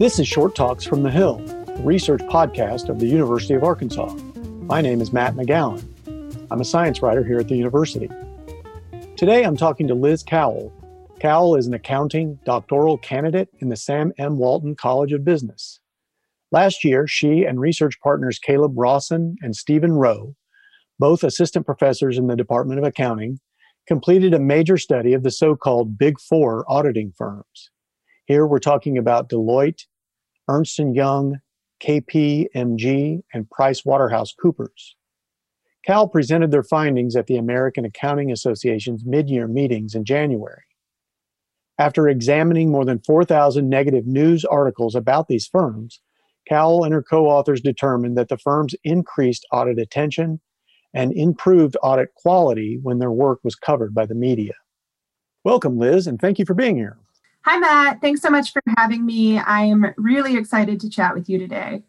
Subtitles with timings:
[0.00, 4.12] This is Short Talks from the Hill, the research podcast of the University of Arkansas.
[4.62, 5.84] My name is Matt McGowan.
[6.50, 8.10] I'm a science writer here at the university.
[9.16, 10.72] Today I'm talking to Liz Cowle.
[11.20, 14.36] Cowle is an accounting doctoral candidate in the Sam M.
[14.36, 15.78] Walton College of Business.
[16.50, 20.34] Last year, she and research partners Caleb Rawson and Stephen Rowe,
[20.98, 23.38] both assistant professors in the Department of Accounting,
[23.86, 27.70] completed a major study of the so called Big Four auditing firms.
[28.26, 29.82] Here we're talking about Deloitte,
[30.48, 31.40] Ernst & Young,
[31.82, 34.96] KPMG, and Price Waterhouse Coopers.
[35.86, 40.62] Cowle presented their findings at the American Accounting Association's mid-year meetings in January.
[41.78, 46.00] After examining more than 4,000 negative news articles about these firms,
[46.48, 50.40] Cowle and her co-authors determined that the firms increased audit attention
[50.94, 54.54] and improved audit quality when their work was covered by the media.
[55.42, 56.96] Welcome, Liz, and thank you for being here.
[57.42, 58.00] Hi, Matt.
[58.00, 59.38] Thanks so much for having me.
[59.38, 61.82] I am really excited to chat with you today.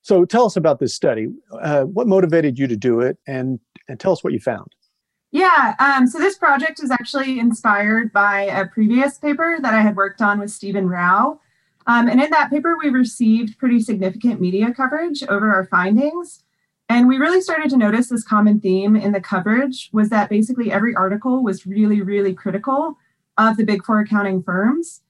[0.00, 1.28] So, tell us about this study.
[1.60, 4.68] Uh, what motivated you to do it, and, and tell us what you found?
[5.30, 9.94] Yeah, um, so this project is actually inspired by a previous paper that I had
[9.94, 11.38] worked on with Stephen Rowe.
[11.86, 16.44] Um, and in that paper, we received pretty significant media coverage over our findings.
[16.88, 20.72] And we really started to notice this common theme in the coverage was that basically
[20.72, 22.96] every article was really, really critical
[23.36, 25.02] of the big four accounting firms.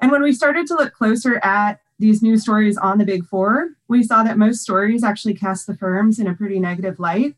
[0.00, 3.70] And when we started to look closer at these news stories on the big four,
[3.88, 7.36] we saw that most stories actually cast the firms in a pretty negative light.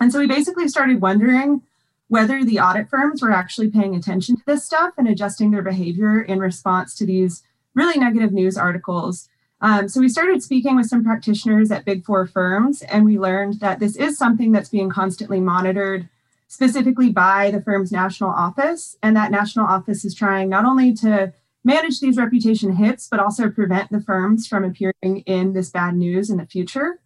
[0.00, 1.62] And so we basically started wondering
[2.08, 6.20] whether the audit firms were actually paying attention to this stuff and adjusting their behavior
[6.20, 7.42] in response to these
[7.74, 9.28] really negative news articles.
[9.62, 13.60] Um, so we started speaking with some practitioners at big four firms, and we learned
[13.60, 16.08] that this is something that's being constantly monitored
[16.48, 18.96] specifically by the firm's national office.
[19.02, 23.50] And that national office is trying not only to manage these reputation hits, but also
[23.50, 26.98] prevent the firms from appearing in this bad news in the future.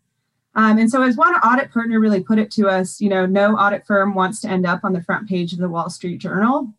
[0.54, 3.56] Um, and so, as one audit partner really put it to us, you know, no
[3.56, 6.72] audit firm wants to end up on the front page of the Wall Street Journal.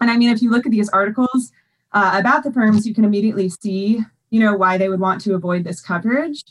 [0.00, 1.52] And I mean, if you look at these articles
[1.92, 4.00] uh, about the firms, you can immediately see,
[4.34, 6.42] you know, why they would want to avoid this coverage.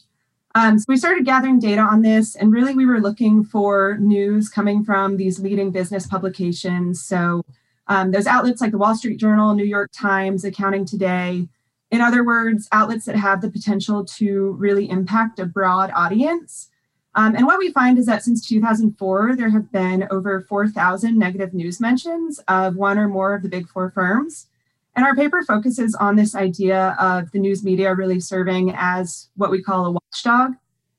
[0.56, 4.48] Um, so we started gathering data on this, and really we were looking for news
[4.48, 7.04] coming from these leading business publications.
[7.04, 7.44] So
[7.88, 11.50] um, those outlets like the Wall Street Journal, New York Times, Accounting Today.
[11.92, 16.70] In other words, outlets that have the potential to really impact a broad audience.
[17.16, 21.54] Um, and what we find is that since 2004, there have been over 4,000 negative
[21.54, 24.48] news mentions of one or more of the big four firms.
[24.96, 29.50] And our paper focuses on this idea of the news media really serving as what
[29.50, 30.54] we call a watchdog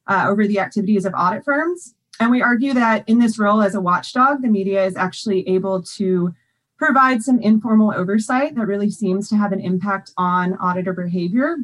[0.09, 1.94] uh, over the activities of audit firms.
[2.21, 5.83] And we argue that in this role as a watchdog, the media is actually able
[5.97, 6.34] to
[6.77, 11.56] provide some informal oversight that really seems to have an impact on auditor behavior.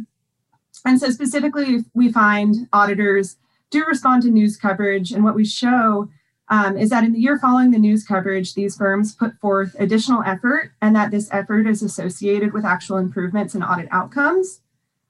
[0.84, 3.36] And so, specifically, we find auditors
[3.70, 5.12] do respond to news coverage.
[5.12, 6.08] And what we show
[6.50, 10.22] um, is that in the year following the news coverage, these firms put forth additional
[10.24, 14.60] effort and that this effort is associated with actual improvements in audit outcomes.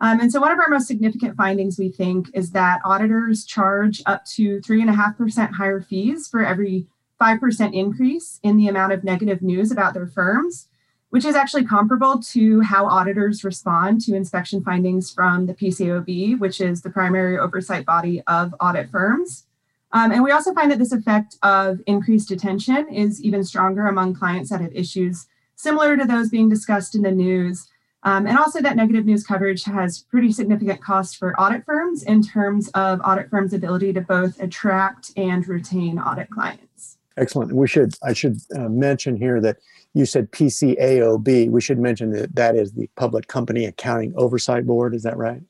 [0.03, 4.03] Um, and so, one of our most significant findings, we think, is that auditors charge
[4.07, 6.87] up to 3.5% higher fees for every
[7.21, 10.69] 5% increase in the amount of negative news about their firms,
[11.11, 16.63] which is actually comparable to how auditors respond to inspection findings from the PCAOB, which
[16.63, 19.47] is the primary oversight body of audit firms.
[19.93, 24.15] Um, and we also find that this effect of increased attention is even stronger among
[24.15, 27.69] clients that have issues similar to those being discussed in the news.
[28.03, 32.23] Um, and also that negative news coverage has pretty significant cost for audit firms in
[32.23, 36.97] terms of audit firms' ability to both attract and retain audit clients.
[37.17, 37.53] Excellent.
[37.53, 39.59] We should I should uh, mention here that
[39.93, 41.51] you said PCAOB.
[41.51, 44.95] We should mention that that is the Public Company Accounting Oversight Board.
[44.95, 45.43] Is that right?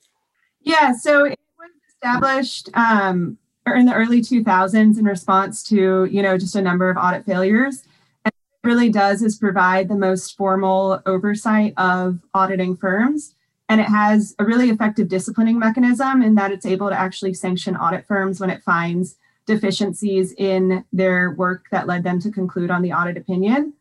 [0.63, 0.93] Yeah.
[0.97, 6.57] So it was established um, in the early 2000s in response to, you know, just
[6.57, 7.85] a number of audit failures.
[8.25, 13.35] And it really does is provide the most formal oversight of auditing firms.
[13.69, 17.77] And it has a really effective disciplining mechanism in that it's able to actually sanction
[17.77, 19.17] audit firms when it finds
[19.47, 23.75] deficiencies in their work that led them to conclude on the audit opinion.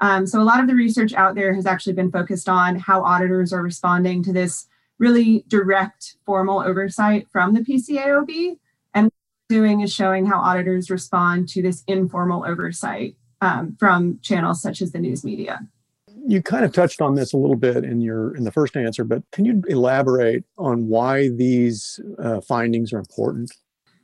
[0.00, 3.02] Um, so a lot of the research out there has actually been focused on how
[3.02, 4.66] auditors are responding to this
[4.98, 8.58] really direct formal oversight from the PCAOB
[9.48, 14.92] doing is showing how auditors respond to this informal oversight um, from channels such as
[14.92, 15.60] the news media.
[16.26, 19.04] You kind of touched on this a little bit in your in the first answer,
[19.04, 23.50] but can you elaborate on why these uh, findings are important?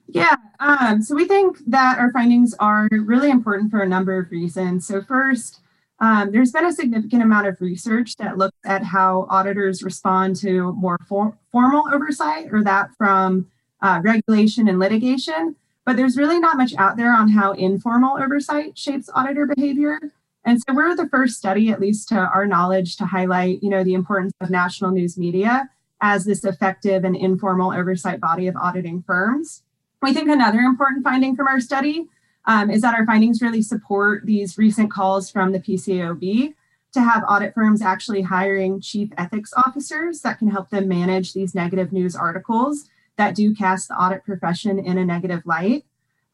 [0.07, 4.31] Yeah, um, so we think that our findings are really important for a number of
[4.31, 4.87] reasons.
[4.87, 5.61] So first,
[6.01, 10.73] um, there's been a significant amount of research that looks at how auditors respond to
[10.75, 13.47] more for- formal oversight or that from
[13.85, 15.55] uh, regulation and litigation.
[15.85, 20.01] But there's really not much out there on how informal oversight shapes auditor behavior.
[20.47, 23.85] And so we're the first study, at least to our knowledge, to highlight, you know,
[23.85, 25.69] the importance of national news media
[26.01, 29.63] as this effective and informal oversight body of auditing firms.
[30.03, 32.09] We think another important finding from our study
[32.47, 36.55] um, is that our findings really support these recent calls from the PCAOB
[36.93, 41.55] to have audit firms actually hiring chief ethics officers that can help them manage these
[41.55, 45.85] negative news articles that do cast the audit profession in a negative light.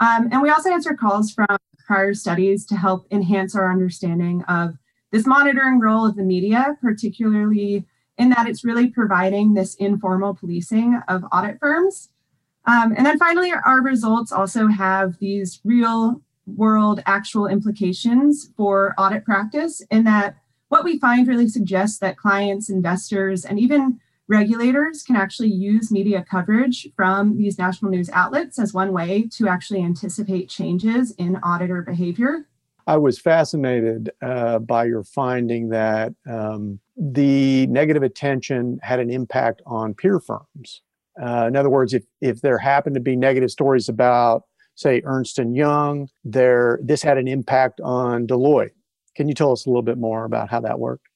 [0.01, 4.79] Um, and we also answer calls from prior studies to help enhance our understanding of
[5.11, 7.85] this monitoring role of the media, particularly
[8.17, 12.11] in that it's really providing this informal policing of audit firms.
[12.67, 19.25] Um, and then finally, our results also have these real world actual implications for audit
[19.25, 20.37] practice in that
[20.69, 24.01] what we find really suggests that clients, investors, and even
[24.31, 29.49] regulators can actually use media coverage from these national news outlets as one way to
[29.49, 32.47] actually anticipate changes in auditor behavior.
[32.87, 39.63] I was fascinated uh, by your finding that um, the negative attention had an impact
[39.67, 40.83] on peer firms.
[41.21, 44.45] Uh, in other words, if, if there happened to be negative stories about,
[44.77, 48.71] say, Ernst and Young, there this had an impact on Deloitte.
[49.17, 51.10] Can you tell us a little bit more about how that worked?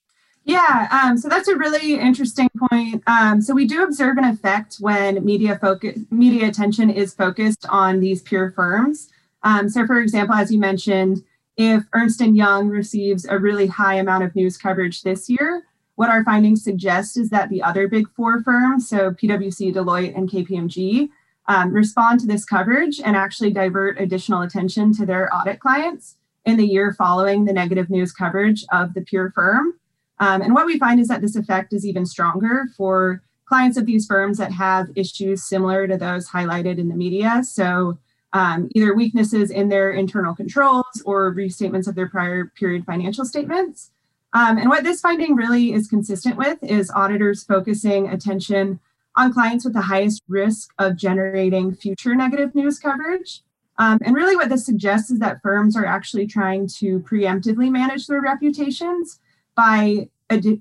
[0.45, 3.03] Yeah, um, so that's a really interesting point.
[3.07, 8.01] Um, so we do observe an effect when media focus, media attention is focused on
[8.01, 9.09] these peer firms.
[9.43, 11.23] Um, so, for example, as you mentioned,
[11.57, 15.65] if Ernst and Young receives a really high amount of news coverage this year,
[15.95, 20.29] what our findings suggest is that the other big four firms, so PwC, Deloitte, and
[20.29, 21.09] KPMG,
[21.47, 26.57] um, respond to this coverage and actually divert additional attention to their audit clients in
[26.57, 29.75] the year following the negative news coverage of the peer firm.
[30.19, 33.87] Um, and what we find is that this effect is even stronger for clients of
[33.87, 37.43] these firms that have issues similar to those highlighted in the media.
[37.45, 37.99] So,
[38.33, 43.93] um, either weaknesses in their internal controls or restatements of their prior period financial statements.
[44.33, 48.81] Um, and what this finding really is consistent with is auditors focusing attention
[49.17, 53.43] on clients with the highest risk of generating future negative news coverage.
[53.79, 58.07] Um, and really, what this suggests is that firms are actually trying to preemptively manage
[58.07, 59.21] their reputations
[59.57, 60.09] by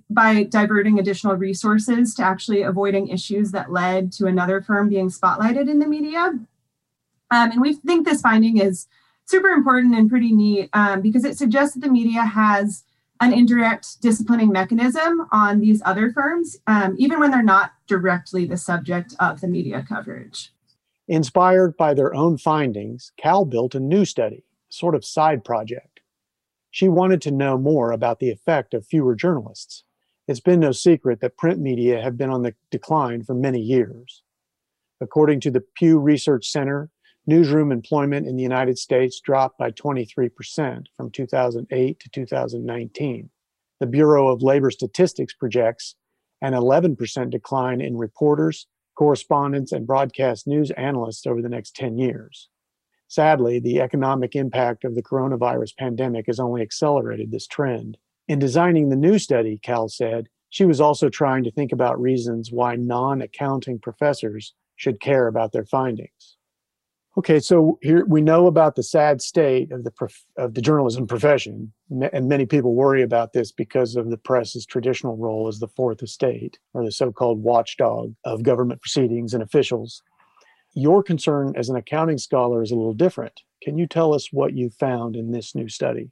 [0.10, 5.70] by diverting additional resources to actually avoiding issues that led to another firm being spotlighted
[5.70, 6.38] in the media.
[7.32, 8.88] Um, and we think this finding is
[9.26, 12.84] super important and pretty neat um, because it suggests that the media has
[13.22, 18.58] an indirect disciplining mechanism on these other firms, um, even when they're not directly the
[18.58, 20.52] subject of the media coverage.
[21.08, 25.93] Inspired by their own findings, Cowle built a new study, sort of side project.
[26.74, 29.84] She wanted to know more about the effect of fewer journalists.
[30.28, 34.24] It's been no secret that print media have been on the decline for many years.
[35.00, 36.90] According to the Pew Research Center,
[37.28, 43.30] newsroom employment in the United States dropped by 23% from 2008 to 2019.
[43.80, 45.94] The Bureau of Labor Statistics projects
[46.42, 48.66] an 11% decline in reporters,
[48.98, 52.50] correspondents, and broadcast news analysts over the next 10 years.
[53.08, 57.98] Sadly, the economic impact of the coronavirus pandemic has only accelerated this trend.
[58.28, 62.52] In designing the new study, Cowle said, she was also trying to think about reasons
[62.52, 66.38] why non accounting professors should care about their findings.
[67.16, 71.06] Okay, so here we know about the sad state of the prof- of the journalism
[71.06, 71.72] profession,
[72.12, 76.02] and many people worry about this because of the press's traditional role as the fourth
[76.02, 80.02] estate, or the so-called watchdog of government proceedings and officials
[80.74, 83.42] your concern as an accounting scholar is a little different.
[83.62, 86.12] Can you tell us what you found in this new study?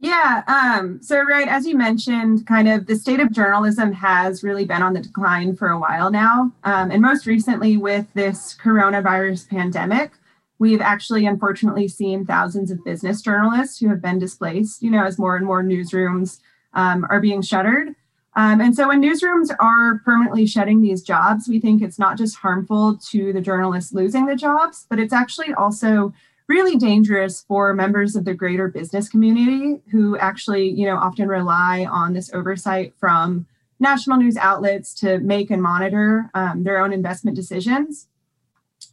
[0.00, 4.64] Yeah, um, so right, as you mentioned, kind of the state of journalism has really
[4.64, 6.52] been on the decline for a while now.
[6.64, 10.10] Um, and most recently, with this coronavirus pandemic,
[10.58, 15.20] we've actually unfortunately seen thousands of business journalists who have been displaced, you know, as
[15.20, 16.40] more and more newsrooms
[16.74, 17.94] um, are being shuttered.
[18.34, 22.36] Um, and so when newsrooms are permanently shedding these jobs, we think it's not just
[22.36, 26.14] harmful to the journalists losing the jobs, but it's actually also
[26.48, 31.86] really dangerous for members of the greater business community who actually, you know, often rely
[31.90, 33.46] on this oversight from
[33.80, 38.08] national news outlets to make and monitor um, their own investment decisions.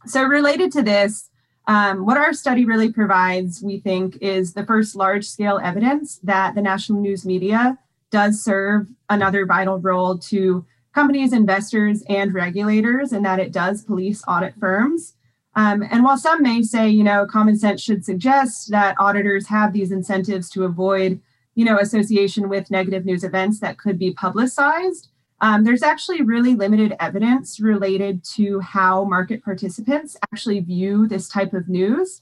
[0.06, 1.30] So related to this,
[1.66, 6.54] um, what our study really provides, we think, is the first large scale evidence that
[6.54, 7.78] the national news media
[8.10, 10.64] does serve another vital role to
[10.94, 15.14] companies, investors, and regulators, and that it does police audit firms.
[15.56, 19.72] Um, and while some may say, you know, common sense should suggest that auditors have
[19.72, 21.20] these incentives to avoid,
[21.54, 25.08] you know, association with negative news events that could be publicized.
[25.40, 31.52] Um, there's actually really limited evidence related to how market participants actually view this type
[31.54, 32.20] of news.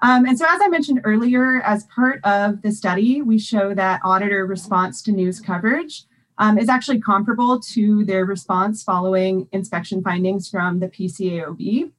[0.00, 4.00] Um, and so, as I mentioned earlier, as part of the study, we show that
[4.04, 6.04] auditor response to news coverage
[6.38, 11.90] um, is actually comparable to their response following inspection findings from the PCAOB.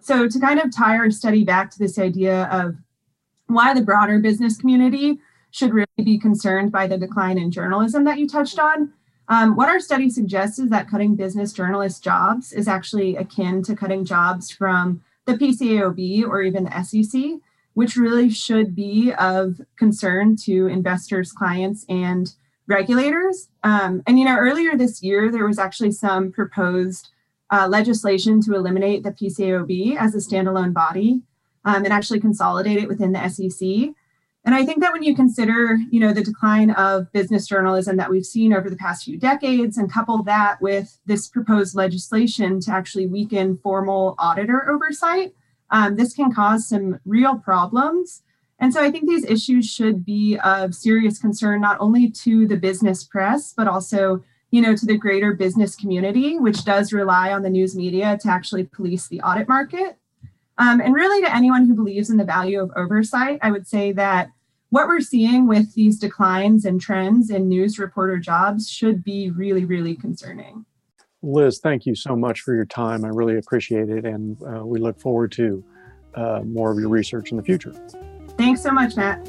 [0.00, 2.76] So, to kind of tie our study back to this idea of
[3.48, 5.18] why the broader business community
[5.50, 8.92] should really be concerned by the decline in journalism that you touched on.
[9.26, 13.76] Um, what our study suggests is that cutting business journalist jobs is actually akin to
[13.76, 17.22] cutting jobs from the PCAOB or even the SEC,
[17.74, 22.34] which really should be of concern to investors, clients, and
[22.66, 23.48] regulators.
[23.62, 27.10] Um, and you know, earlier this year, there was actually some proposed
[27.50, 31.20] uh, legislation to eliminate the PCAOB as a standalone body
[31.64, 33.94] um, and actually consolidate it within the SEC.
[34.44, 38.10] And I think that when you consider, you know, the decline of business journalism that
[38.10, 42.72] we've seen over the past few decades, and couple that with this proposed legislation to
[42.72, 45.34] actually weaken formal auditor oversight,
[45.70, 48.22] um, this can cause some real problems.
[48.58, 52.56] And so I think these issues should be of serious concern not only to the
[52.56, 57.42] business press, but also, you know, to the greater business community, which does rely on
[57.42, 59.99] the news media to actually police the audit market.
[60.60, 63.92] Um, and really, to anyone who believes in the value of oversight, I would say
[63.92, 64.28] that
[64.68, 69.64] what we're seeing with these declines and trends in news reporter jobs should be really,
[69.64, 70.66] really concerning.
[71.22, 73.06] Liz, thank you so much for your time.
[73.06, 74.04] I really appreciate it.
[74.04, 75.64] And uh, we look forward to
[76.14, 77.72] uh, more of your research in the future.
[78.36, 79.28] Thanks so much, Matt.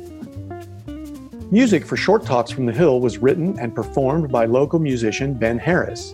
[1.49, 5.57] Music for Short Talks from the Hill was written and performed by local musician Ben
[5.57, 6.13] Harris.